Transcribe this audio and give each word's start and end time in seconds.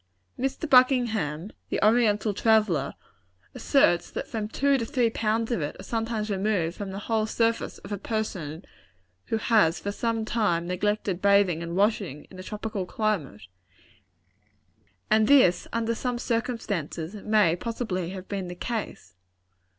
Mr. 0.39 0.67
Buckingham, 0.67 1.51
the 1.69 1.79
Oriental 1.85 2.33
traveller, 2.33 2.95
asserts 3.53 4.09
that 4.09 4.27
from 4.27 4.47
two 4.47 4.79
to 4.79 4.83
three 4.83 5.11
pounds 5.11 5.51
of 5.51 5.61
it 5.61 5.79
are 5.79 5.83
sometimes 5.83 6.31
removed 6.31 6.75
from 6.75 6.89
the 6.89 6.97
whole 7.05 7.27
surface 7.27 7.77
of 7.77 7.91
a 7.91 7.99
person 7.99 8.65
who 9.27 9.37
has 9.37 9.79
for 9.79 9.91
some 9.91 10.25
time 10.25 10.65
neglected 10.65 11.21
bathing 11.21 11.61
and 11.61 11.75
washing, 11.75 12.23
in 12.31 12.39
a 12.39 12.41
tropical 12.41 12.87
climate; 12.87 13.43
and 15.11 15.27
this, 15.27 15.67
under 15.71 15.93
some 15.93 16.17
circumstances, 16.17 17.13
may 17.13 17.55
possibly 17.55 18.09
have 18.09 18.27
been 18.27 18.47
the 18.47 18.55
case. 18.55 19.13